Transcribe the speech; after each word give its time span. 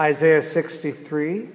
Isaiah 0.00 0.44
63, 0.44 1.48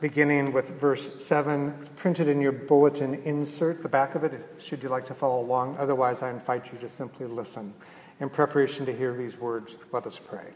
beginning 0.00 0.54
with 0.54 0.70
verse 0.70 1.22
7, 1.22 1.74
printed 1.96 2.28
in 2.28 2.40
your 2.40 2.52
bulletin 2.52 3.12
insert, 3.24 3.82
the 3.82 3.90
back 3.90 4.14
of 4.14 4.24
it, 4.24 4.32
should 4.58 4.82
you 4.82 4.88
like 4.88 5.04
to 5.04 5.12
follow 5.12 5.42
along. 5.42 5.76
Otherwise, 5.76 6.22
I 6.22 6.30
invite 6.30 6.72
you 6.72 6.78
to 6.78 6.88
simply 6.88 7.26
listen. 7.26 7.74
In 8.20 8.30
preparation 8.30 8.86
to 8.86 8.96
hear 8.96 9.12
these 9.12 9.36
words, 9.36 9.76
let 9.92 10.06
us 10.06 10.18
pray. 10.18 10.46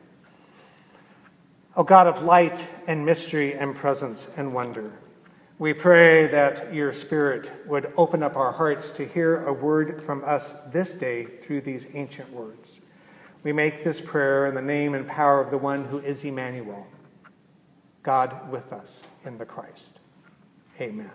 O 1.77 1.85
God 1.85 2.07
of 2.07 2.23
light 2.23 2.67
and 2.87 3.05
mystery 3.05 3.53
and 3.53 3.77
presence 3.77 4.31
and 4.35 4.53
wonder, 4.53 4.91
we 5.59 5.75
pray 5.75 6.29
that 6.29 6.73
your 6.73 6.95
Spirit 6.95 7.51
would 7.67 7.93
open 7.99 8.23
up 8.23 8.37
our 8.37 8.53
hearts 8.53 8.91
to 8.93 9.07
hear 9.07 9.45
a 9.47 9.53
word 9.53 10.03
from 10.03 10.25
us 10.25 10.55
this 10.73 10.95
day 10.95 11.27
through 11.27 11.61
these 11.61 11.89
ancient 11.93 12.33
words. 12.33 12.81
We 13.43 13.53
make 13.53 13.83
this 13.83 14.01
prayer 14.01 14.47
in 14.47 14.55
the 14.55 14.63
name 14.63 14.95
and 14.95 15.07
power 15.07 15.41
of 15.41 15.51
the 15.51 15.59
one 15.59 15.87
who 15.87 15.99
is 15.99 16.25
Emmanuel, 16.25 16.87
God 18.03 18.51
with 18.51 18.73
us 18.73 19.07
in 19.25 19.39
the 19.39 19.45
Christ. 19.45 19.99
Amen. 20.81 21.11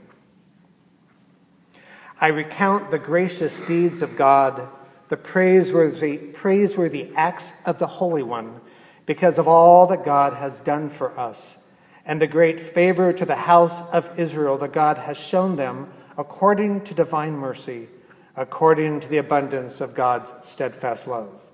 I 2.20 2.28
recount 2.28 2.92
the 2.92 3.00
gracious 3.00 3.60
deeds 3.62 4.02
of 4.02 4.18
God, 4.18 4.68
the 5.08 5.18
praiseworthy, 5.18 6.18
praiseworthy 6.18 7.12
acts 7.16 7.54
of 7.66 7.80
the 7.80 7.88
Holy 7.88 8.24
One, 8.24 8.60
because 9.06 9.38
of 9.38 9.48
all 9.48 9.88
that 9.88 10.04
God 10.04 10.34
has 10.34 10.60
done 10.60 10.90
for 10.90 11.18
us, 11.18 11.58
and 12.06 12.22
the 12.22 12.28
great 12.28 12.60
favor 12.60 13.14
to 13.14 13.26
the 13.26 13.36
house 13.36 13.82
of 13.92 14.20
Israel 14.20 14.58
that 14.58 14.74
God 14.74 14.98
has 14.98 15.18
shown 15.18 15.56
them 15.56 15.92
according 16.18 16.84
to 16.86 16.94
divine 16.94 17.34
mercy, 17.34 17.88
according 18.36 19.00
to 19.00 19.08
the 19.08 19.18
abundance 19.18 19.80
of 19.80 19.94
God's 19.94 20.34
steadfast 20.42 21.08
love. 21.08 21.47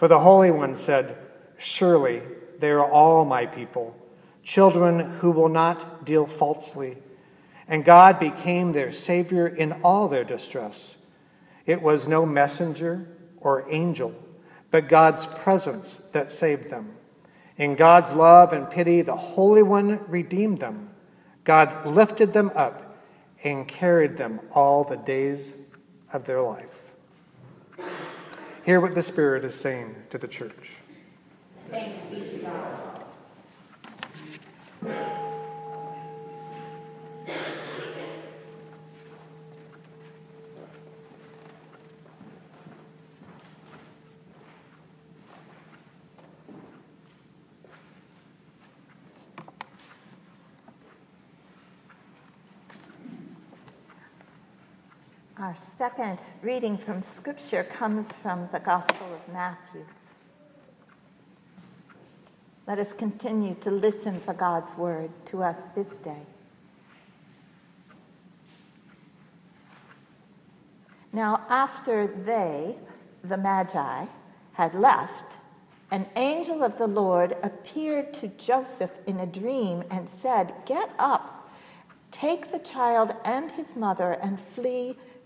For 0.00 0.08
the 0.08 0.20
Holy 0.20 0.50
One 0.50 0.74
said, 0.74 1.14
Surely 1.58 2.22
they 2.58 2.70
are 2.70 2.90
all 2.90 3.26
my 3.26 3.44
people, 3.44 3.94
children 4.42 4.98
who 4.98 5.30
will 5.30 5.50
not 5.50 6.06
deal 6.06 6.24
falsely. 6.24 6.96
And 7.68 7.84
God 7.84 8.18
became 8.18 8.72
their 8.72 8.92
Savior 8.92 9.46
in 9.46 9.74
all 9.84 10.08
their 10.08 10.24
distress. 10.24 10.96
It 11.66 11.82
was 11.82 12.08
no 12.08 12.24
messenger 12.24 13.08
or 13.42 13.70
angel, 13.70 14.14
but 14.70 14.88
God's 14.88 15.26
presence 15.26 15.98
that 16.12 16.32
saved 16.32 16.70
them. 16.70 16.94
In 17.58 17.74
God's 17.74 18.14
love 18.14 18.54
and 18.54 18.70
pity, 18.70 19.02
the 19.02 19.16
Holy 19.16 19.62
One 19.62 20.00
redeemed 20.08 20.60
them. 20.60 20.88
God 21.44 21.84
lifted 21.84 22.32
them 22.32 22.52
up 22.54 23.04
and 23.44 23.68
carried 23.68 24.16
them 24.16 24.40
all 24.52 24.82
the 24.82 24.96
days 24.96 25.52
of 26.10 26.24
their 26.24 26.40
life. 26.40 26.79
Hear 28.70 28.78
what 28.78 28.94
the 28.94 29.02
Spirit 29.02 29.44
is 29.44 29.56
saying 29.56 29.96
to 30.10 30.18
the 30.18 30.28
church. 30.28 30.76
Thanks 31.72 31.98
be 32.08 32.20
to 32.20 32.38
God. 32.38 33.02
Our 55.40 55.56
second 55.78 56.18
reading 56.42 56.76
from 56.76 57.00
Scripture 57.00 57.64
comes 57.64 58.12
from 58.12 58.46
the 58.52 58.60
Gospel 58.60 59.06
of 59.14 59.32
Matthew. 59.32 59.86
Let 62.66 62.78
us 62.78 62.92
continue 62.92 63.54
to 63.62 63.70
listen 63.70 64.20
for 64.20 64.34
God's 64.34 64.76
word 64.76 65.08
to 65.26 65.42
us 65.42 65.56
this 65.74 65.88
day. 66.04 66.26
Now, 71.10 71.46
after 71.48 72.06
they, 72.06 72.76
the 73.24 73.38
Magi, 73.38 74.08
had 74.52 74.74
left, 74.74 75.38
an 75.90 76.06
angel 76.16 76.62
of 76.62 76.76
the 76.76 76.86
Lord 76.86 77.34
appeared 77.42 78.12
to 78.12 78.28
Joseph 78.28 78.98
in 79.06 79.18
a 79.18 79.26
dream 79.26 79.84
and 79.90 80.06
said, 80.06 80.52
Get 80.66 80.90
up, 80.98 81.50
take 82.10 82.52
the 82.52 82.58
child 82.58 83.12
and 83.24 83.52
his 83.52 83.74
mother, 83.74 84.18
and 84.20 84.38
flee 84.38 84.98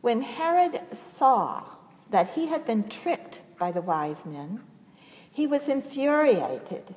When 0.00 0.22
Herod 0.22 0.80
saw 0.96 1.64
that 2.10 2.30
he 2.30 2.46
had 2.46 2.64
been 2.64 2.88
tricked 2.88 3.42
by 3.58 3.72
the 3.72 3.82
wise 3.82 4.24
men, 4.24 4.60
he 5.30 5.46
was 5.46 5.68
infuriated, 5.68 6.94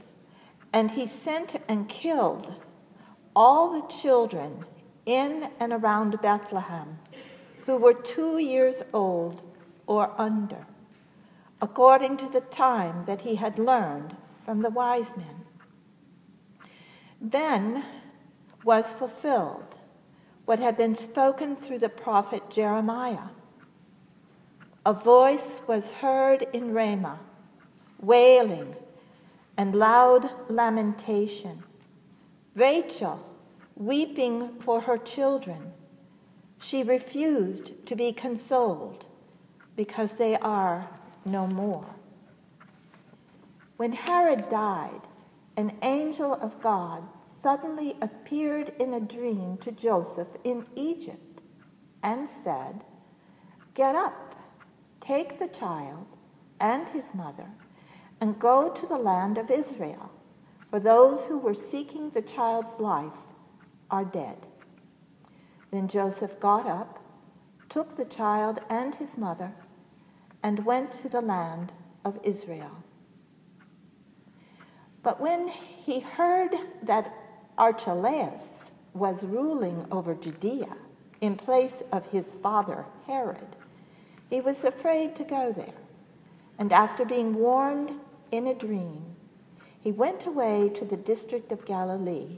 and 0.71 0.91
he 0.91 1.07
sent 1.07 1.55
and 1.67 1.89
killed 1.89 2.55
all 3.35 3.71
the 3.71 3.87
children 3.87 4.65
in 5.05 5.49
and 5.59 5.73
around 5.73 6.21
Bethlehem 6.21 6.99
who 7.65 7.77
were 7.77 7.93
two 7.93 8.37
years 8.37 8.81
old 8.93 9.41
or 9.87 10.13
under, 10.19 10.65
according 11.61 12.17
to 12.17 12.29
the 12.29 12.41
time 12.41 13.05
that 13.05 13.21
he 13.21 13.35
had 13.35 13.59
learned 13.59 14.15
from 14.43 14.61
the 14.61 14.69
wise 14.69 15.15
men. 15.15 15.45
Then 17.19 17.83
was 18.63 18.91
fulfilled 18.91 19.70
what 20.51 20.59
had 20.59 20.75
been 20.75 20.93
spoken 20.93 21.55
through 21.55 21.79
the 21.79 21.87
prophet 21.87 22.49
Jeremiah. 22.49 23.29
A 24.85 24.91
voice 24.91 25.61
was 25.65 25.89
heard 25.89 26.45
in 26.51 26.73
Ramah, 26.73 27.21
wailing 28.01 28.75
and 29.55 29.73
loud 29.73 30.29
lamentation. 30.49 31.63
Rachel 32.53 33.25
weeping 33.77 34.59
for 34.59 34.81
her 34.81 34.97
children. 34.97 35.71
She 36.59 36.83
refused 36.83 37.71
to 37.85 37.95
be 37.95 38.11
consoled 38.11 39.05
because 39.77 40.17
they 40.17 40.35
are 40.35 40.89
no 41.23 41.47
more. 41.47 41.95
When 43.77 43.93
Herod 43.93 44.49
died, 44.49 44.99
an 45.55 45.77
angel 45.81 46.33
of 46.33 46.59
God 46.59 47.07
suddenly 47.41 47.95
appeared 48.01 48.73
in 48.79 48.93
a 48.93 48.99
dream 48.99 49.57
to 49.57 49.71
Joseph 49.71 50.27
in 50.43 50.65
Egypt 50.75 51.41
and 52.03 52.29
said, 52.43 52.83
Get 53.73 53.95
up, 53.95 54.35
take 54.99 55.39
the 55.39 55.47
child 55.47 56.05
and 56.59 56.87
his 56.89 57.13
mother, 57.13 57.49
and 58.19 58.39
go 58.39 58.69
to 58.69 58.85
the 58.85 58.97
land 58.97 59.37
of 59.37 59.49
Israel, 59.49 60.11
for 60.69 60.79
those 60.79 61.25
who 61.25 61.37
were 61.37 61.53
seeking 61.53 62.09
the 62.09 62.21
child's 62.21 62.79
life 62.79 63.11
are 63.89 64.05
dead. 64.05 64.45
Then 65.71 65.87
Joseph 65.87 66.39
got 66.39 66.67
up, 66.67 67.03
took 67.69 67.97
the 67.97 68.05
child 68.05 68.59
and 68.69 68.95
his 68.95 69.17
mother, 69.17 69.53
and 70.43 70.65
went 70.65 70.93
to 70.95 71.09
the 71.09 71.21
land 71.21 71.71
of 72.05 72.19
Israel. 72.23 72.83
But 75.03 75.19
when 75.19 75.47
he 75.47 76.01
heard 76.01 76.51
that 76.83 77.13
Archelaus 77.57 78.71
was 78.93 79.23
ruling 79.23 79.85
over 79.91 80.15
Judea 80.15 80.77
in 81.21 81.35
place 81.35 81.83
of 81.91 82.07
his 82.07 82.35
father 82.35 82.85
Herod, 83.05 83.55
he 84.29 84.41
was 84.41 84.63
afraid 84.63 85.15
to 85.15 85.23
go 85.23 85.53
there. 85.53 85.73
And 86.57 86.73
after 86.73 87.05
being 87.05 87.35
warned 87.35 87.99
in 88.31 88.47
a 88.47 88.53
dream, 88.53 89.15
he 89.79 89.91
went 89.91 90.25
away 90.25 90.69
to 90.69 90.85
the 90.85 90.97
district 90.97 91.51
of 91.51 91.65
Galilee. 91.65 92.37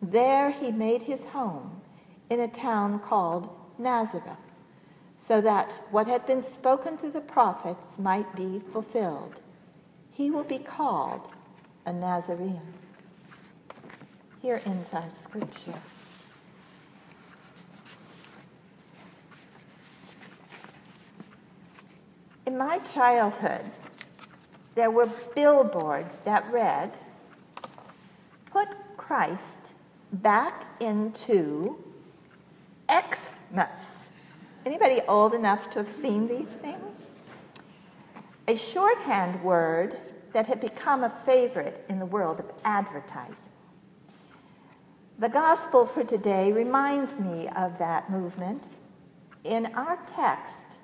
There 0.00 0.50
he 0.50 0.70
made 0.70 1.02
his 1.02 1.24
home 1.24 1.82
in 2.30 2.40
a 2.40 2.48
town 2.48 2.98
called 3.00 3.50
Nazareth, 3.78 4.38
so 5.18 5.40
that 5.40 5.70
what 5.90 6.06
had 6.06 6.26
been 6.26 6.42
spoken 6.42 6.96
through 6.96 7.10
the 7.10 7.20
prophets 7.20 7.98
might 7.98 8.34
be 8.34 8.58
fulfilled. 8.58 9.40
He 10.10 10.30
will 10.30 10.44
be 10.44 10.58
called 10.58 11.28
a 11.86 11.92
Nazarene. 11.92 12.74
Here 14.42 14.60
ends 14.66 14.88
our 14.92 15.08
scripture. 15.08 15.80
In 22.44 22.58
my 22.58 22.78
childhood, 22.78 23.70
there 24.74 24.90
were 24.90 25.08
billboards 25.36 26.18
that 26.24 26.44
read, 26.52 26.90
Put 28.46 28.66
Christ 28.96 29.74
back 30.12 30.66
into 30.80 31.78
Xmas. 32.90 34.08
Anybody 34.66 35.02
old 35.06 35.34
enough 35.34 35.70
to 35.70 35.78
have 35.78 35.88
seen 35.88 36.26
these 36.26 36.48
things? 36.48 37.00
A 38.48 38.56
shorthand 38.56 39.44
word 39.44 39.98
that 40.32 40.46
had 40.46 40.60
become 40.60 41.04
a 41.04 41.10
favorite 41.10 41.84
in 41.88 42.00
the 42.00 42.06
world 42.06 42.40
of 42.40 42.50
advertising. 42.64 43.51
The 45.18 45.28
gospel 45.28 45.86
for 45.86 46.02
today 46.04 46.52
reminds 46.52 47.18
me 47.18 47.48
of 47.48 47.78
that 47.78 48.10
movement. 48.10 48.64
In 49.44 49.66
our 49.74 49.98
text, 50.06 50.78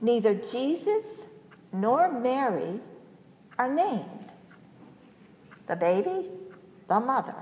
neither 0.00 0.34
Jesus 0.34 1.06
nor 1.72 2.10
Mary 2.10 2.80
are 3.58 3.72
named. 3.72 4.32
The 5.66 5.76
baby, 5.76 6.28
the 6.88 7.00
mother. 7.00 7.34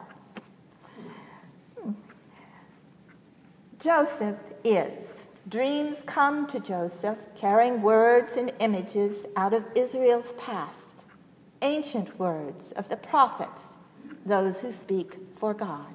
Joseph 3.79 4.39
is. 4.63 5.25
Dreams 5.49 6.03
come 6.05 6.47
to 6.49 6.61
Joseph 6.61 7.19
carrying 7.35 7.81
words 7.81 8.35
and 8.37 8.53
images 8.61 9.25
out 9.37 9.55
of 9.55 9.65
Israel's 9.75 10.35
past, 10.35 11.05
ancient 11.63 12.19
words 12.19 12.73
of 12.73 12.89
the 12.91 12.97
prophets, 12.97 13.69
those 14.25 14.61
who 14.61 14.73
speak 14.73 15.17
for 15.37 15.55
God. 15.55 15.95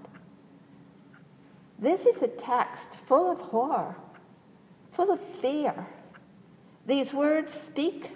This 1.78 2.06
is 2.06 2.22
a 2.22 2.28
text 2.28 2.96
full 2.96 3.32
of 3.32 3.40
horror, 3.40 3.96
full 4.92 5.12
of 5.12 5.20
fear. 5.20 5.88
These 6.86 7.14
words 7.14 7.54
speak 7.54 8.12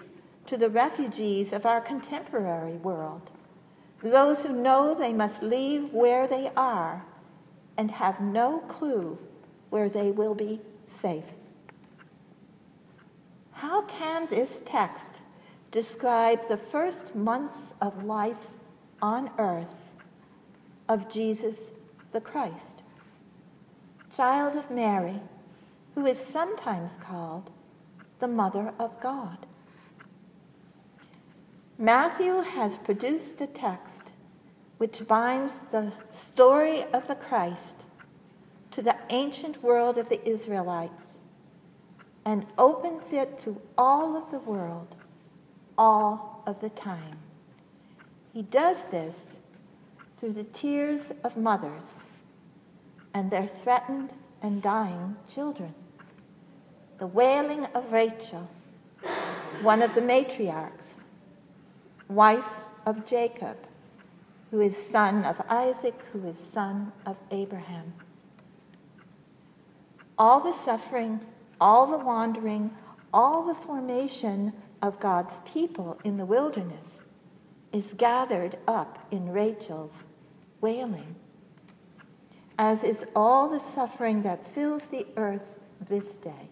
to 0.46 0.56
the 0.56 0.70
refugees 0.70 1.52
of 1.52 1.66
our 1.66 1.80
contemporary 1.80 2.74
world, 2.74 3.30
those 4.02 4.42
who 4.42 4.52
know 4.52 4.94
they 4.94 5.12
must 5.12 5.42
leave 5.42 5.92
where 5.92 6.26
they 6.26 6.50
are 6.56 7.04
and 7.76 7.90
have 7.90 8.20
no 8.20 8.60
clue 8.60 9.18
where 9.68 9.88
they 9.88 10.10
will 10.10 10.34
be 10.34 10.60
safe. 10.86 11.34
How 13.52 13.82
can 13.82 14.26
this 14.30 14.62
text 14.64 15.20
describe 15.70 16.48
the 16.48 16.56
first 16.56 17.14
months 17.14 17.74
of 17.80 18.04
life 18.04 18.48
on 19.02 19.30
earth 19.38 19.74
of 20.90 21.08
Jesus 21.08 21.70
the 22.10 22.20
Christ, 22.20 22.82
child 24.12 24.56
of 24.56 24.72
Mary, 24.72 25.20
who 25.94 26.04
is 26.04 26.18
sometimes 26.18 26.96
called 27.00 27.48
the 28.18 28.26
Mother 28.26 28.74
of 28.76 29.00
God? 29.00 29.46
Matthew 31.78 32.40
has 32.40 32.80
produced 32.80 33.40
a 33.40 33.46
text 33.46 34.02
which 34.78 35.06
binds 35.06 35.54
the 35.70 35.92
story 36.10 36.82
of 36.92 37.06
the 37.06 37.14
Christ 37.14 37.84
to 38.72 38.82
the 38.82 38.96
ancient 39.10 39.62
world 39.62 39.96
of 39.96 40.08
the 40.08 40.28
Israelites 40.28 41.04
and 42.24 42.46
opens 42.58 43.12
it 43.12 43.38
to 43.38 43.62
all 43.78 44.16
of 44.16 44.32
the 44.32 44.40
world 44.40 44.96
all 45.78 46.42
of 46.48 46.60
the 46.60 46.68
time. 46.68 47.18
He 48.32 48.42
does 48.42 48.82
this 48.90 49.22
through 50.20 50.34
the 50.34 50.44
tears 50.44 51.12
of 51.24 51.38
mothers 51.38 51.96
and 53.14 53.30
their 53.30 53.46
threatened 53.46 54.12
and 54.42 54.60
dying 54.60 55.16
children. 55.26 55.74
The 56.98 57.06
wailing 57.06 57.64
of 57.74 57.90
Rachel, 57.90 58.50
one 59.62 59.80
of 59.80 59.94
the 59.94 60.02
matriarchs, 60.02 60.96
wife 62.06 62.60
of 62.84 63.06
Jacob, 63.06 63.56
who 64.50 64.60
is 64.60 64.76
son 64.76 65.24
of 65.24 65.40
Isaac, 65.48 65.98
who 66.12 66.28
is 66.28 66.36
son 66.52 66.92
of 67.06 67.16
Abraham. 67.30 67.94
All 70.18 70.40
the 70.40 70.52
suffering, 70.52 71.20
all 71.58 71.86
the 71.86 72.04
wandering, 72.04 72.72
all 73.10 73.46
the 73.46 73.54
formation 73.54 74.52
of 74.82 75.00
God's 75.00 75.40
people 75.46 75.98
in 76.04 76.18
the 76.18 76.26
wilderness 76.26 76.84
is 77.72 77.94
gathered 77.96 78.58
up 78.66 79.06
in 79.10 79.30
Rachel's 79.30 80.04
wailing, 80.60 81.16
as 82.58 82.84
is 82.84 83.06
all 83.14 83.48
the 83.48 83.60
suffering 83.60 84.22
that 84.22 84.46
fills 84.46 84.88
the 84.88 85.06
earth 85.16 85.58
this 85.88 86.06
day. 86.16 86.50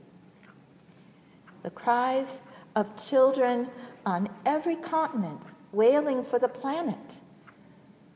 The 1.63 1.71
cries 1.71 2.41
of 2.75 2.97
children 2.97 3.69
on 4.07 4.29
every 4.47 4.77
continent 4.77 5.41
wailing 5.73 6.23
for 6.23 6.39
the 6.39 6.49
planet, 6.49 7.21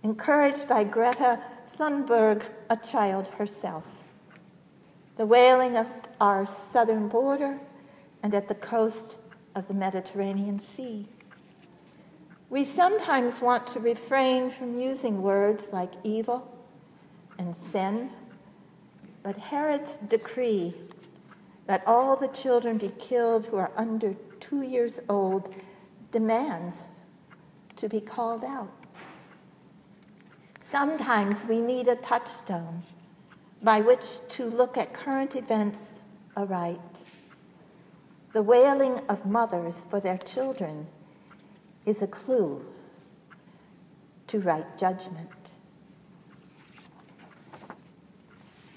encouraged 0.02 0.68
by 0.68 0.84
Greta 0.84 1.42
Thunberg, 1.76 2.44
a 2.70 2.76
child 2.76 3.28
herself. 3.38 3.84
The 5.16 5.26
wailing 5.26 5.76
of 5.76 5.92
our 6.20 6.46
southern 6.46 7.08
border 7.08 7.60
and 8.22 8.34
at 8.34 8.48
the 8.48 8.54
coast 8.54 9.16
of 9.54 9.68
the 9.68 9.74
Mediterranean 9.74 10.58
Sea. 10.60 11.08
We 12.52 12.66
sometimes 12.66 13.40
want 13.40 13.66
to 13.68 13.80
refrain 13.80 14.50
from 14.50 14.78
using 14.78 15.22
words 15.22 15.68
like 15.72 15.92
evil 16.04 16.54
and 17.38 17.56
sin, 17.56 18.10
but 19.22 19.38
Herod's 19.38 19.96
decree 20.06 20.74
that 21.66 21.82
all 21.86 22.14
the 22.14 22.28
children 22.28 22.76
be 22.76 22.90
killed 22.98 23.46
who 23.46 23.56
are 23.56 23.72
under 23.74 24.16
two 24.38 24.60
years 24.60 25.00
old 25.08 25.54
demands 26.10 26.80
to 27.76 27.88
be 27.88 28.02
called 28.02 28.44
out. 28.44 28.70
Sometimes 30.62 31.46
we 31.46 31.58
need 31.58 31.88
a 31.88 31.96
touchstone 31.96 32.82
by 33.62 33.80
which 33.80 34.28
to 34.28 34.44
look 34.44 34.76
at 34.76 34.92
current 34.92 35.34
events 35.36 35.94
aright. 36.36 37.06
The 38.34 38.42
wailing 38.42 39.00
of 39.08 39.24
mothers 39.24 39.86
for 39.88 40.00
their 40.00 40.18
children 40.18 40.88
is 41.84 42.02
a 42.02 42.06
clue 42.06 42.64
to 44.28 44.38
right 44.40 44.78
judgment. 44.78 45.28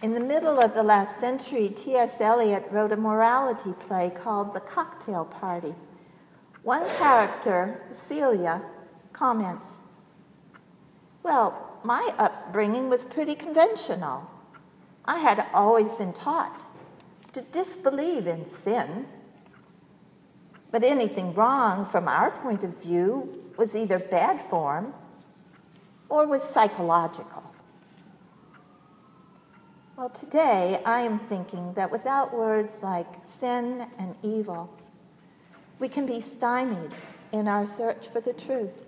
In 0.01 0.13
the 0.13 0.19
middle 0.19 0.59
of 0.59 0.73
the 0.73 0.83
last 0.83 1.19
century, 1.19 1.69
T.S. 1.69 2.21
Eliot 2.21 2.67
wrote 2.69 2.91
a 2.91 2.97
morality 2.97 3.73
play 3.73 4.11
called 4.11 4.53
The 4.53 4.59
Cocktail 4.59 5.25
Party. 5.25 5.73
One 6.63 6.87
character, 6.97 7.81
Celia, 7.93 8.61
comments 9.13 9.71
Well, 11.23 11.79
my 11.83 12.13
upbringing 12.17 12.89
was 12.89 13.05
pretty 13.05 13.35
conventional. 13.35 14.29
I 15.05 15.19
had 15.19 15.45
always 15.53 15.93
been 15.93 16.13
taught 16.13 16.61
to 17.33 17.41
disbelieve 17.41 18.27
in 18.27 18.45
sin 18.45 19.07
but 20.75 20.83
anything 20.83 21.33
wrong 21.33 21.85
from 21.85 22.05
our 22.05 22.29
point 22.29 22.61
of 22.61 22.83
view 22.83 23.41
was 23.55 23.73
either 23.73 23.97
bad 23.97 24.41
form 24.41 24.93
or 26.09 26.27
was 26.27 26.43
psychological. 26.43 27.49
Well, 29.95 30.09
today 30.09 30.81
I 30.85 30.99
am 30.99 31.17
thinking 31.17 31.75
that 31.75 31.91
without 31.91 32.33
words 32.33 32.83
like 32.83 33.07
sin 33.39 33.87
and 33.97 34.15
evil, 34.21 34.69
we 35.79 35.87
can 35.87 36.05
be 36.05 36.19
stymied 36.19 36.91
in 37.31 37.47
our 37.47 37.65
search 37.65 38.09
for 38.09 38.19
the 38.19 38.33
truth. 38.33 38.85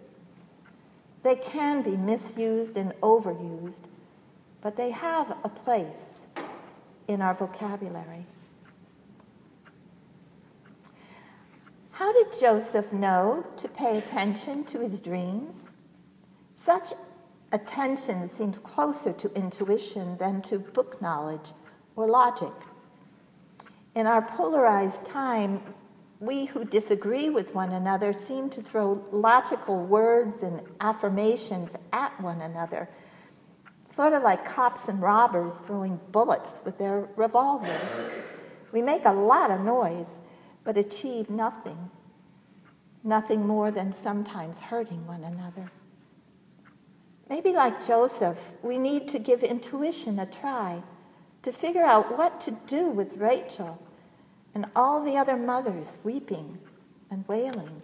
They 1.23 1.37
can 1.37 1.83
be 1.83 1.95
misused 1.95 2.75
and 2.75 2.91
overused, 2.99 3.83
but 4.59 4.75
they 4.75 4.91
have 4.91 5.37
a 5.41 5.47
place 5.47 6.01
in 7.07 7.21
our 7.21 7.33
vocabulary. 7.33 8.25
How 11.97 12.13
did 12.13 12.39
Joseph 12.39 12.93
know 12.93 13.43
to 13.57 13.67
pay 13.67 13.97
attention 13.97 14.65
to 14.65 14.81
his 14.81 14.99
dreams? 14.99 15.65
Such 16.55 16.93
attention 17.51 18.27
seems 18.27 18.59
closer 18.59 19.11
to 19.13 19.33
intuition 19.33 20.15
than 20.17 20.43
to 20.43 20.59
book 20.59 21.01
knowledge 21.01 21.53
or 21.95 22.07
logic. 22.07 22.53
In 23.95 24.05
our 24.05 24.21
polarized 24.21 25.05
time, 25.05 25.59
we 26.19 26.45
who 26.45 26.65
disagree 26.65 27.31
with 27.31 27.55
one 27.55 27.71
another 27.71 28.13
seem 28.13 28.51
to 28.51 28.61
throw 28.61 29.03
logical 29.11 29.79
words 29.79 30.43
and 30.43 30.61
affirmations 30.79 31.71
at 31.93 32.21
one 32.21 32.41
another, 32.41 32.87
sort 33.85 34.13
of 34.13 34.21
like 34.21 34.45
cops 34.45 34.87
and 34.87 35.01
robbers 35.01 35.55
throwing 35.65 35.99
bullets 36.11 36.61
with 36.63 36.77
their 36.77 37.09
revolvers. 37.15 37.81
We 38.71 38.83
make 38.83 39.05
a 39.05 39.13
lot 39.13 39.49
of 39.49 39.61
noise 39.61 40.19
but 40.67 40.77
achieve 40.77 41.29
nothing, 41.29 41.89
nothing 43.01 43.47
more 43.47 43.71
than 43.71 43.93
sometimes 43.93 44.59
hurting 44.59 45.07
one 45.07 45.23
another. 45.23 45.71
Maybe, 47.29 47.53
like 47.53 47.87
Joseph, 47.87 48.51
we 48.61 48.77
need 48.77 49.07
to 49.07 49.17
give 49.17 49.43
intuition 49.43 50.19
a 50.19 50.25
try 50.25 50.83
to 51.43 51.53
figure 51.53 51.85
out 51.85 52.17
what 52.17 52.41
to 52.41 52.51
do 52.67 52.89
with 52.89 53.15
Rachel 53.15 53.81
and 54.53 54.65
all 54.75 55.01
the 55.01 55.15
other 55.15 55.37
mothers 55.37 55.99
weeping 56.03 56.57
and 57.09 57.25
wailing. 57.29 57.81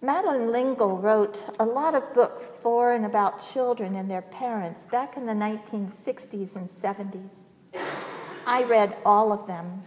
Madeleine 0.00 0.52
L'Engle 0.52 0.98
wrote 0.98 1.52
a 1.58 1.64
lot 1.64 1.96
of 1.96 2.14
books 2.14 2.44
for 2.62 2.92
and 2.92 3.04
about 3.04 3.44
children 3.52 3.96
and 3.96 4.08
their 4.08 4.22
parents 4.22 4.82
back 4.92 5.16
in 5.16 5.26
the 5.26 5.32
1960s 5.32 6.54
and 6.54 6.70
70s. 6.70 8.09
I 8.50 8.64
read 8.64 8.96
all 9.06 9.32
of 9.32 9.46
them, 9.46 9.84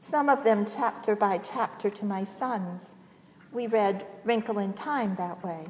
some 0.00 0.28
of 0.28 0.42
them 0.42 0.66
chapter 0.66 1.14
by 1.14 1.38
chapter 1.38 1.88
to 1.88 2.04
my 2.04 2.24
sons. 2.24 2.90
We 3.52 3.68
read 3.68 4.04
Wrinkle 4.24 4.58
in 4.58 4.72
Time 4.72 5.14
that 5.18 5.44
way. 5.44 5.68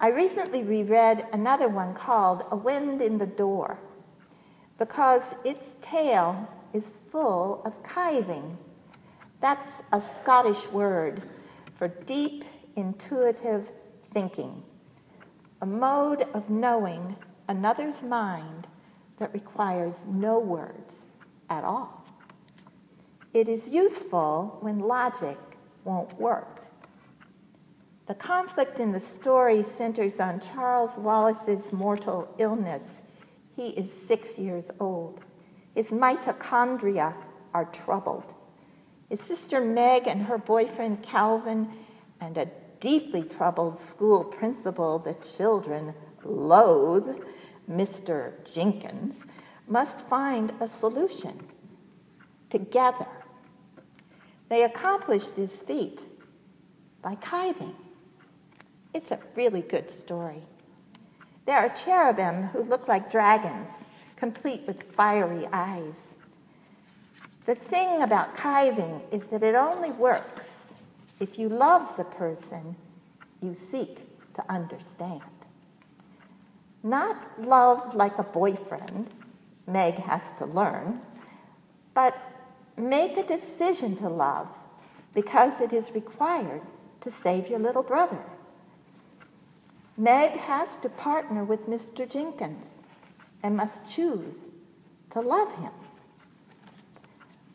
I 0.00 0.08
recently 0.08 0.64
reread 0.64 1.28
another 1.32 1.68
one 1.68 1.94
called 1.94 2.46
A 2.50 2.56
Wind 2.56 3.00
in 3.00 3.18
the 3.18 3.28
Door 3.28 3.78
because 4.76 5.22
its 5.44 5.76
tale 5.80 6.48
is 6.72 6.98
full 7.08 7.62
of 7.64 7.80
kything. 7.84 8.56
That's 9.40 9.84
a 9.92 10.00
Scottish 10.00 10.66
word 10.72 11.22
for 11.76 11.86
deep, 11.86 12.44
intuitive 12.74 13.70
thinking, 14.12 14.64
a 15.60 15.66
mode 15.66 16.22
of 16.34 16.50
knowing 16.50 17.14
another's 17.46 18.02
mind 18.02 18.66
that 19.22 19.32
requires 19.32 20.04
no 20.08 20.40
words 20.40 21.02
at 21.48 21.62
all. 21.62 22.04
It 23.32 23.48
is 23.48 23.68
useful 23.68 24.58
when 24.60 24.80
logic 24.80 25.38
won't 25.84 26.12
work. 26.20 26.66
The 28.06 28.16
conflict 28.16 28.80
in 28.80 28.90
the 28.90 28.98
story 28.98 29.62
centers 29.62 30.18
on 30.18 30.40
Charles 30.40 30.96
Wallace's 30.96 31.72
mortal 31.72 32.34
illness. 32.38 32.82
He 33.54 33.68
is 33.68 33.94
six 34.08 34.36
years 34.36 34.72
old. 34.80 35.20
His 35.72 35.90
mitochondria 35.90 37.14
are 37.54 37.66
troubled. 37.66 38.34
His 39.08 39.20
sister 39.20 39.60
Meg 39.60 40.08
and 40.08 40.22
her 40.22 40.36
boyfriend 40.36 41.04
Calvin, 41.04 41.68
and 42.20 42.36
a 42.36 42.50
deeply 42.80 43.22
troubled 43.22 43.78
school 43.78 44.24
principal 44.24 44.98
the 44.98 45.14
children 45.14 45.94
loathe, 46.24 47.22
Mr. 47.70 48.32
Jenkins, 48.52 49.26
must 49.66 50.00
find 50.00 50.52
a 50.60 50.68
solution 50.68 51.46
together. 52.50 53.06
They 54.48 54.64
accomplish 54.64 55.28
this 55.28 55.62
feat 55.62 56.02
by 57.00 57.14
kything. 57.16 57.74
It's 58.92 59.10
a 59.10 59.18
really 59.34 59.62
good 59.62 59.90
story. 59.90 60.42
There 61.46 61.56
are 61.56 61.70
cherubim 61.70 62.44
who 62.48 62.62
look 62.62 62.86
like 62.86 63.10
dragons, 63.10 63.70
complete 64.16 64.62
with 64.66 64.82
fiery 64.92 65.46
eyes. 65.52 65.94
The 67.46 67.54
thing 67.54 68.02
about 68.02 68.36
kything 68.36 69.00
is 69.10 69.24
that 69.28 69.42
it 69.42 69.54
only 69.54 69.90
works 69.90 70.54
if 71.18 71.38
you 71.38 71.48
love 71.48 71.96
the 71.96 72.04
person 72.04 72.76
you 73.40 73.54
seek 73.54 73.98
to 74.34 74.52
understand. 74.52 75.22
Not 76.82 77.40
love 77.40 77.94
like 77.94 78.18
a 78.18 78.24
boyfriend, 78.24 79.10
Meg 79.66 79.94
has 79.94 80.32
to 80.38 80.46
learn, 80.46 81.00
but 81.94 82.16
make 82.76 83.16
a 83.16 83.22
decision 83.22 83.96
to 83.96 84.08
love 84.08 84.48
because 85.14 85.60
it 85.60 85.72
is 85.72 85.92
required 85.92 86.62
to 87.02 87.10
save 87.10 87.48
your 87.48 87.58
little 87.58 87.82
brother. 87.82 88.24
Meg 89.96 90.32
has 90.32 90.76
to 90.78 90.88
partner 90.88 91.44
with 91.44 91.68
Mr. 91.68 92.08
Jenkins 92.08 92.68
and 93.42 93.56
must 93.56 93.88
choose 93.88 94.38
to 95.10 95.20
love 95.20 95.54
him. 95.56 95.72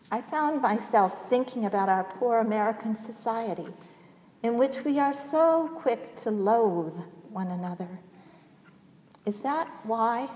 I 0.10 0.22
found 0.22 0.62
myself 0.62 1.30
thinking 1.30 1.66
about 1.66 1.90
our 1.90 2.04
poor 2.04 2.40
American 2.40 2.96
society 2.96 3.68
in 4.44 4.58
which 4.58 4.86
we 4.86 5.00
are 5.00 5.14
so 5.14 5.70
quick 5.82 6.16
to 6.18 6.32
loathe 6.32 6.94
one 7.30 7.48
another. 7.48 7.90
Is 9.28 9.42
that 9.42 9.68
why 9.84 10.30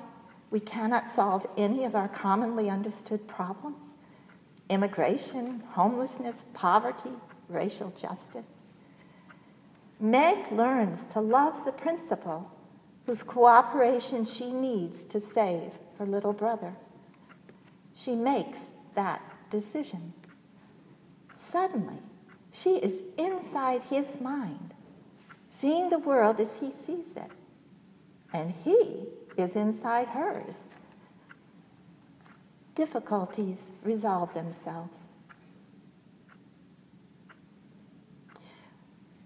we 0.49 0.59
cannot 0.59 1.07
solve 1.07 1.47
any 1.55 1.85
of 1.85 1.95
our 1.95 2.09
commonly 2.09 2.69
understood 2.69 3.25
problems? 3.25 3.93
Immigration, 4.69 5.63
homelessness, 5.71 6.43
poverty, 6.53 7.13
racial 7.47 7.91
justice. 7.91 8.49
Meg 9.97 10.51
learns 10.51 11.05
to 11.13 11.21
love 11.21 11.63
the 11.63 11.71
principal 11.71 12.51
whose 13.05 13.23
cooperation 13.23 14.25
she 14.25 14.51
needs 14.51 15.05
to 15.05 15.21
save 15.21 15.71
her 15.97 16.05
little 16.05 16.33
brother. 16.33 16.73
She 17.95 18.13
makes 18.13 18.65
that 18.95 19.21
decision. 19.49 20.11
Suddenly, 21.39 21.99
she 22.51 22.71
is 22.71 23.03
inside 23.17 23.83
his 23.83 24.19
mind, 24.19 24.73
seeing 25.47 25.87
the 25.87 25.99
world 25.99 26.41
as 26.41 26.59
he 26.59 26.71
sees 26.71 27.15
it, 27.15 27.31
and 28.33 28.53
he 28.63 29.07
is 29.37 29.55
inside 29.55 30.09
hers. 30.09 30.65
Difficulties 32.75 33.65
resolve 33.83 34.33
themselves. 34.33 34.99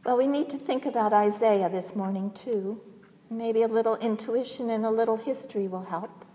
Well, 0.04 0.18
we 0.18 0.28
need 0.28 0.50
to 0.50 0.58
think 0.58 0.86
about 0.86 1.14
Isaiah 1.14 1.70
this 1.70 1.96
morning, 1.96 2.32
too. 2.32 2.80
Maybe 3.30 3.64
a 3.64 3.68
little 3.68 3.96
intuition 3.98 4.70
and 4.70 4.86
a 4.86 4.92
little 4.92 5.18
history 5.18 5.68
will 5.68 5.86
help. 5.86 6.26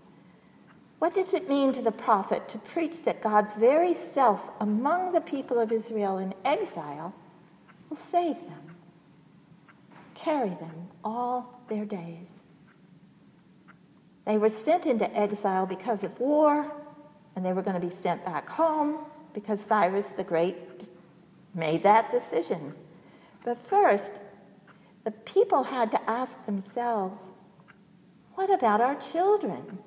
What 0.98 1.14
does 1.14 1.32
it 1.32 1.48
mean 1.48 1.72
to 1.72 1.82
the 1.82 1.92
prophet 1.92 2.48
to 2.48 2.58
preach 2.58 3.04
that 3.04 3.22
God's 3.22 3.54
very 3.54 3.94
self 3.94 4.50
among 4.60 5.12
the 5.12 5.20
people 5.20 5.58
of 5.58 5.72
Israel 5.72 6.18
in 6.18 6.34
exile 6.44 7.14
will 7.88 7.96
save 7.96 8.36
them, 8.40 8.76
carry 10.14 10.50
them 10.50 10.88
all 11.02 11.60
their 11.68 11.84
days? 11.84 12.32
They 14.30 14.38
were 14.38 14.49
sent 14.49 14.87
into 14.87 15.12
exile 15.18 15.66
because 15.66 16.04
of 16.04 16.20
war, 16.20 16.70
and 17.34 17.44
they 17.44 17.52
were 17.52 17.62
going 17.62 17.75
to 17.75 17.84
be 17.84 17.92
sent 17.92 18.25
back 18.25 18.49
home 18.49 18.99
because 19.34 19.60
Cyrus 19.60 20.06
the 20.06 20.22
Great 20.22 20.88
made 21.52 21.82
that 21.82 22.12
decision. 22.12 22.75
But 23.44 23.58
first, 23.58 24.12
the 25.02 25.10
people 25.10 25.64
had 25.64 25.90
to 25.90 26.00
ask 26.08 26.46
themselves, 26.46 27.18
what 28.37 28.54
about 28.54 28.80
our 28.80 28.94
children? 28.94 29.80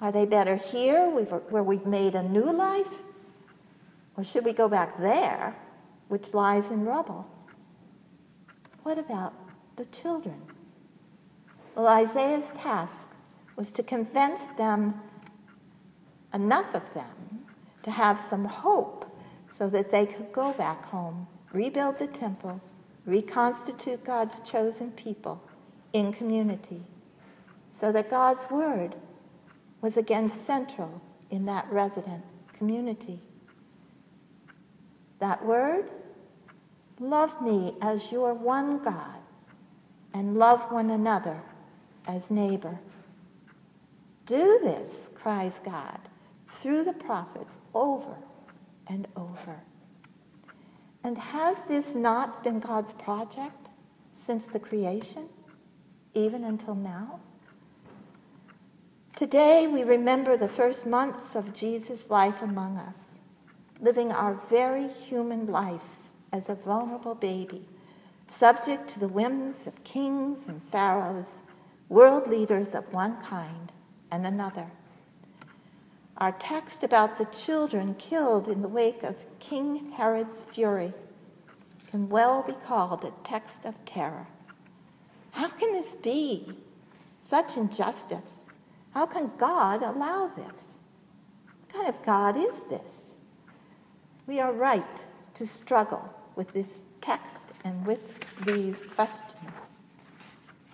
Are 0.00 0.12
they 0.12 0.24
better 0.24 0.54
here 0.54 1.10
where 1.10 1.64
we've 1.64 1.86
made 1.86 2.14
a 2.14 2.22
new 2.22 2.52
life? 2.52 3.02
Or 4.16 4.22
should 4.22 4.44
we 4.44 4.52
go 4.52 4.68
back 4.68 4.98
there, 4.98 5.56
which 6.06 6.32
lies 6.32 6.70
in 6.70 6.84
rubble? 6.84 7.26
What 8.84 9.00
about 9.00 9.34
the 9.74 9.86
children? 9.86 10.40
Well, 11.80 11.88
Isaiah's 11.88 12.50
task 12.50 13.08
was 13.56 13.70
to 13.70 13.82
convince 13.82 14.44
them, 14.58 15.00
enough 16.34 16.74
of 16.74 16.82
them, 16.92 17.46
to 17.84 17.90
have 17.90 18.20
some 18.20 18.44
hope 18.44 19.10
so 19.50 19.66
that 19.70 19.90
they 19.90 20.04
could 20.04 20.30
go 20.30 20.52
back 20.52 20.84
home, 20.84 21.26
rebuild 21.54 21.98
the 21.98 22.06
temple, 22.06 22.60
reconstitute 23.06 24.04
God's 24.04 24.40
chosen 24.40 24.90
people 24.90 25.42
in 25.94 26.12
community, 26.12 26.82
so 27.72 27.90
that 27.92 28.10
God's 28.10 28.50
word 28.50 28.94
was 29.80 29.96
again 29.96 30.28
central 30.28 31.00
in 31.30 31.46
that 31.46 31.66
resident 31.72 32.24
community. 32.52 33.20
That 35.18 35.42
word, 35.46 35.90
love 36.98 37.40
me 37.40 37.72
as 37.80 38.12
your 38.12 38.34
one 38.34 38.84
God 38.84 39.20
and 40.12 40.36
love 40.36 40.70
one 40.70 40.90
another 40.90 41.40
as 42.16 42.30
neighbor. 42.30 42.80
Do 44.26 44.60
this, 44.62 45.08
cries 45.14 45.60
God, 45.64 46.00
through 46.48 46.84
the 46.84 46.92
prophets 46.92 47.58
over 47.74 48.16
and 48.86 49.06
over. 49.16 49.60
And 51.02 51.16
has 51.16 51.60
this 51.68 51.94
not 51.94 52.42
been 52.42 52.60
God's 52.60 52.92
project 52.94 53.68
since 54.12 54.44
the 54.44 54.58
creation, 54.58 55.28
even 56.14 56.44
until 56.44 56.74
now? 56.74 57.20
Today, 59.16 59.66
we 59.66 59.84
remember 59.84 60.36
the 60.36 60.48
first 60.48 60.86
months 60.86 61.34
of 61.34 61.52
Jesus' 61.52 62.10
life 62.10 62.42
among 62.42 62.78
us, 62.78 62.96
living 63.80 64.12
our 64.12 64.34
very 64.34 64.88
human 64.88 65.46
life 65.46 65.98
as 66.32 66.48
a 66.48 66.54
vulnerable 66.54 67.14
baby, 67.14 67.66
subject 68.26 68.88
to 68.90 68.98
the 68.98 69.08
whims 69.08 69.66
of 69.66 69.82
kings 69.84 70.46
and 70.46 70.62
pharaohs, 70.62 71.40
world 71.90 72.26
leaders 72.26 72.74
of 72.74 72.90
one 72.90 73.20
kind 73.20 73.70
and 74.10 74.26
another. 74.26 74.70
Our 76.16 76.32
text 76.32 76.82
about 76.82 77.16
the 77.16 77.26
children 77.26 77.94
killed 77.96 78.48
in 78.48 78.62
the 78.62 78.68
wake 78.68 79.02
of 79.02 79.26
King 79.38 79.92
Herod's 79.92 80.40
fury 80.40 80.94
can 81.90 82.08
well 82.08 82.42
be 82.42 82.54
called 82.66 83.04
a 83.04 83.12
text 83.22 83.66
of 83.66 83.84
terror. 83.84 84.28
How 85.32 85.48
can 85.48 85.72
this 85.72 85.96
be? 85.96 86.54
Such 87.20 87.58
injustice 87.58 88.34
how 88.92 89.06
can 89.06 89.30
God 89.38 89.82
allow 89.82 90.28
this? 90.28 90.46
What 90.46 91.72
kind 91.72 91.88
of 91.88 92.02
God 92.04 92.36
is 92.36 92.54
this? 92.68 92.80
We 94.26 94.40
are 94.40 94.52
right 94.52 95.04
to 95.34 95.46
struggle 95.46 96.12
with 96.34 96.52
this 96.52 96.78
text 97.00 97.42
and 97.64 97.86
with 97.86 98.00
these 98.44 98.82
questions. 98.94 99.59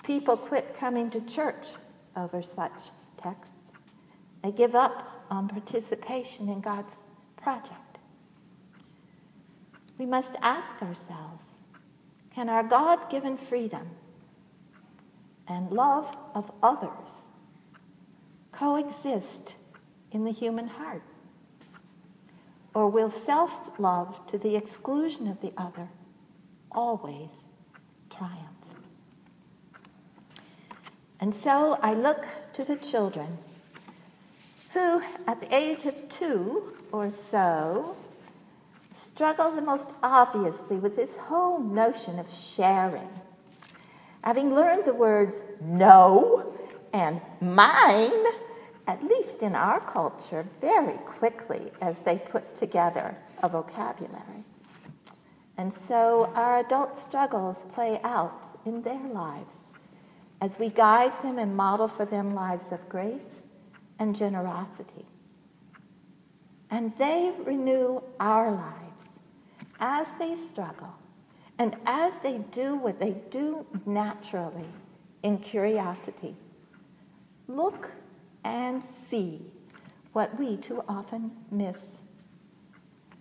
People 0.07 0.37
quit 0.37 0.77
coming 0.79 1.11
to 1.11 1.21
church 1.23 1.67
over 2.17 2.41
such 2.41 2.73
texts. 3.21 3.59
They 4.45 4.53
give 4.53 4.77
up 4.77 5.27
on 5.31 5.49
participation 5.49 6.49
in 6.49 6.61
God's 6.61 6.97
project. 7.37 7.99
We 9.99 10.07
must 10.07 10.31
ask 10.43 10.81
ourselves 10.81 11.45
can 12.33 12.49
our 12.49 12.63
God 12.63 13.11
given 13.11 13.37
freedom 13.37 13.89
and 15.49 15.73
love 15.73 16.17
of 16.35 16.53
others 16.63 17.25
coexist 18.53 19.55
in 20.13 20.25
the 20.25 20.31
human 20.31 20.69
heart? 20.69 21.03
Or 22.75 22.89
will 22.89 23.11
self 23.11 23.59
love 23.79 24.25
to 24.29 24.39
the 24.39 24.55
exclusion 24.55 25.27
of 25.27 25.41
the 25.41 25.53
other 25.57 25.89
always 26.71 27.31
triumph? 28.11 28.56
And 31.27 31.35
so 31.35 31.77
I 31.83 31.93
look 31.93 32.25
to 32.53 32.63
the 32.63 32.77
children 32.77 33.39
who, 34.73 35.03
at 35.27 35.41
the 35.41 35.53
age 35.53 35.85
of 35.85 36.09
two 36.09 36.77
or 36.93 37.11
so, 37.11 37.97
struggle 38.95 39.51
the 39.51 39.61
most 39.61 39.89
obviously 40.05 40.77
with 40.77 40.95
this 40.95 41.17
whole 41.17 41.59
notion 41.59 42.21
of 42.21 42.31
sharing. 42.31 43.09
Having 44.23 44.55
learned 44.55 44.85
the 44.85 44.95
words 44.95 45.43
no 45.61 46.55
and 46.93 47.21
mine, 47.41 48.25
at 48.87 49.03
least 49.03 49.43
in 49.43 49.57
our 49.57 49.81
culture, 49.81 50.47
very 50.61 50.99
quickly 50.99 51.73
as 51.81 51.99
they 52.05 52.19
put 52.19 52.55
together 52.55 53.17
a 53.43 53.49
vocabulary. 53.49 54.45
And 55.59 55.73
so 55.73 56.31
our 56.37 56.59
adult 56.59 56.97
struggles 56.97 57.67
play 57.69 57.99
out 58.05 58.61
in 58.65 58.83
their 58.83 59.09
lives 59.09 59.66
as 60.41 60.59
we 60.59 60.69
guide 60.69 61.23
them 61.23 61.39
and 61.39 61.57
model 61.57 61.89
for 61.89 62.05
them 62.05 62.35
lives 62.35 62.73
of 62.73 62.89
grace 62.89 63.43
and 63.99 64.15
generosity. 64.15 65.07
And 66.71 66.97
they 66.99 67.33
renew 67.45 68.03
our 68.21 68.51
lives 68.51 69.05
as 69.79 70.09
they 70.19 70.35
struggle 70.35 70.97
and 71.59 71.77
as 71.87 72.13
they 72.23 72.39
do 72.39 72.77
what 72.77 73.01
they 73.01 73.17
do 73.31 73.67
naturally 73.87 74.69
in 75.23 75.39
curiosity. 75.39 76.37
Look 77.49 77.93
and 78.45 78.83
see 78.83 79.43
what 80.13 80.39
we 80.39 80.57
too 80.57 80.83
often 80.89 81.33
miss. 81.51 81.83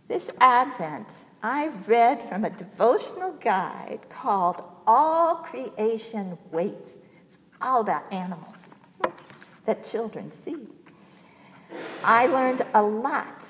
This 0.08 0.30
Advent, 0.40 1.08
I 1.42 1.70
read 1.88 2.22
from 2.22 2.46
a 2.46 2.50
devotional 2.50 3.32
guide 3.34 4.02
called 4.10 4.64
All 4.86 5.36
Creation 5.36 6.38
Waits. 6.52 6.98
All 7.62 7.82
about 7.82 8.12
animals 8.12 8.70
that 9.66 9.84
children 9.84 10.32
see. 10.32 10.56
I 12.04 12.28
learned 12.28 12.66
a 12.74 12.82
lot 12.82 13.44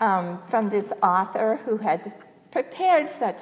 um, 0.00 0.42
from 0.48 0.68
this 0.68 0.92
author 1.02 1.60
who 1.64 1.78
had 1.78 2.12
prepared 2.50 3.08
such 3.08 3.40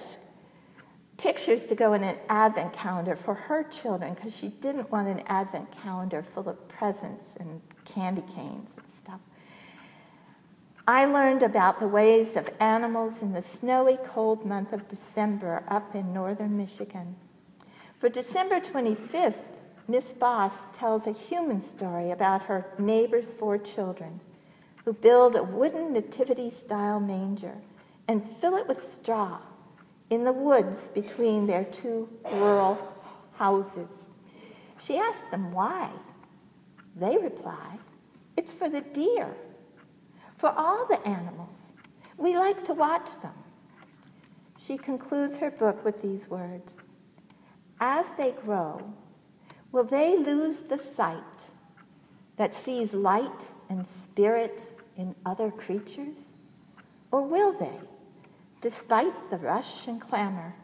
pictures 1.16 1.66
to 1.66 1.74
go 1.74 1.92
in 1.92 2.02
an 2.02 2.16
advent 2.28 2.72
calendar 2.72 3.14
for 3.14 3.34
her 3.34 3.62
children 3.64 4.14
because 4.14 4.34
she 4.34 4.48
didn't 4.48 4.90
want 4.90 5.08
an 5.08 5.22
advent 5.26 5.70
calendar 5.70 6.22
full 6.22 6.48
of 6.48 6.68
presents 6.68 7.34
and 7.38 7.60
candy 7.84 8.22
canes 8.22 8.70
and 8.76 8.88
stuff. 8.88 9.20
I 10.86 11.04
learned 11.04 11.42
about 11.42 11.78
the 11.78 11.88
ways 11.88 12.36
of 12.36 12.50
animals 12.58 13.22
in 13.22 13.32
the 13.32 13.42
snowy, 13.42 13.98
cold 14.02 14.46
month 14.46 14.72
of 14.72 14.88
December 14.88 15.62
up 15.68 15.94
in 15.94 16.12
northern 16.12 16.56
Michigan. 16.56 17.16
For 17.98 18.08
December 18.08 18.60
25th, 18.60 19.59
Miss 19.90 20.12
Boss 20.12 20.56
tells 20.72 21.08
a 21.08 21.12
human 21.12 21.60
story 21.60 22.12
about 22.12 22.42
her 22.42 22.64
neighbor's 22.78 23.32
four 23.32 23.58
children 23.58 24.20
who 24.84 24.92
build 24.92 25.34
a 25.34 25.42
wooden 25.42 25.92
nativity 25.92 26.48
style 26.48 27.00
manger 27.00 27.56
and 28.06 28.24
fill 28.24 28.54
it 28.54 28.68
with 28.68 28.80
straw 28.80 29.40
in 30.08 30.22
the 30.22 30.32
woods 30.32 30.90
between 30.94 31.48
their 31.48 31.64
two 31.64 32.08
rural 32.30 32.78
houses. 33.32 33.90
She 34.78 34.96
asks 34.96 35.28
them 35.32 35.50
why. 35.50 35.90
They 36.94 37.18
reply, 37.18 37.80
It's 38.36 38.52
for 38.52 38.68
the 38.68 38.82
deer, 38.82 39.34
for 40.36 40.50
all 40.56 40.86
the 40.86 41.04
animals. 41.04 41.66
We 42.16 42.38
like 42.38 42.62
to 42.66 42.74
watch 42.74 43.20
them. 43.20 43.34
She 44.56 44.76
concludes 44.76 45.38
her 45.38 45.50
book 45.50 45.84
with 45.84 46.00
these 46.00 46.28
words 46.28 46.76
As 47.80 48.14
they 48.14 48.30
grow, 48.44 48.94
will 49.72 49.84
they 49.84 50.16
lose 50.16 50.60
the 50.60 50.78
sight 50.78 51.22
that 52.36 52.54
sees 52.54 52.92
light 52.92 53.50
and 53.68 53.86
spirit 53.86 54.72
in 54.96 55.14
other 55.24 55.50
creatures? 55.50 56.30
Or 57.10 57.22
will 57.22 57.52
they? 57.52 57.80
despite 58.60 59.30
the 59.30 59.38
rush 59.38 59.86
and 59.86 60.00
clamor, 60.00 60.54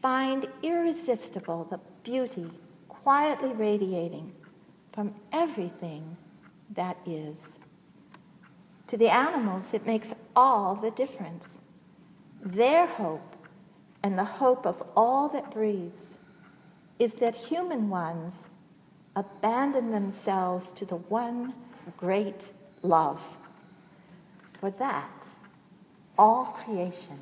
find 0.00 0.46
irresistible 0.62 1.64
the 1.64 1.80
beauty 2.02 2.50
quietly 2.88 3.52
radiating 3.52 4.32
from 4.92 5.14
everything 5.32 6.16
that 6.70 6.96
is. 7.06 7.50
To 8.88 8.96
the 8.96 9.08
animals, 9.08 9.74
it 9.74 9.86
makes 9.86 10.12
all 10.34 10.74
the 10.76 10.90
difference. 10.92 11.58
Their 12.40 12.86
hope 12.86 13.36
and 14.02 14.16
the 14.18 14.24
hope 14.24 14.64
of 14.64 14.82
all 14.96 15.28
that 15.30 15.50
breathes 15.50 16.05
is 16.98 17.14
that 17.14 17.36
human 17.36 17.88
ones 17.88 18.44
abandon 19.14 19.90
themselves 19.90 20.70
to 20.72 20.84
the 20.84 20.96
one 20.96 21.54
great 21.96 22.52
love. 22.82 23.36
For 24.60 24.70
that, 24.70 25.26
all 26.18 26.46
creation 26.46 27.18